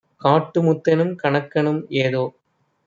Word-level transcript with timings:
"காட்டுமுத்" 0.21 0.83
தெனும் 0.83 1.13
கணக்கனும் 1.15 1.81
ஏதோ 1.99 2.23